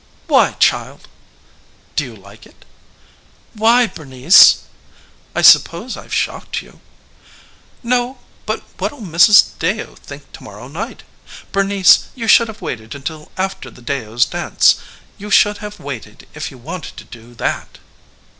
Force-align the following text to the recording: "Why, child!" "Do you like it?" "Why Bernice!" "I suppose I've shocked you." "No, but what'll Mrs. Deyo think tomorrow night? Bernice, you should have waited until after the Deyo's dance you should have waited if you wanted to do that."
"Why, 0.25 0.53
child!" 0.53 1.07
"Do 1.95 2.03
you 2.03 2.15
like 2.15 2.47
it?" 2.47 2.65
"Why 3.53 3.85
Bernice!" 3.85 4.61
"I 5.35 5.43
suppose 5.43 5.95
I've 5.95 6.11
shocked 6.11 6.63
you." 6.63 6.79
"No, 7.83 8.17
but 8.47 8.63
what'll 8.79 9.01
Mrs. 9.03 9.51
Deyo 9.59 9.93
think 9.99 10.31
tomorrow 10.31 10.67
night? 10.67 11.03
Bernice, 11.51 12.05
you 12.15 12.27
should 12.27 12.47
have 12.47 12.63
waited 12.63 12.95
until 12.95 13.31
after 13.37 13.69
the 13.69 13.83
Deyo's 13.83 14.25
dance 14.25 14.77
you 15.19 15.29
should 15.29 15.59
have 15.59 15.79
waited 15.79 16.27
if 16.33 16.49
you 16.49 16.57
wanted 16.57 16.97
to 16.97 17.03
do 17.03 17.35
that." 17.35 17.77